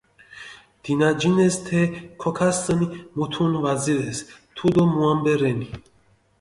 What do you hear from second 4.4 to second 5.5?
თუდო მუამბე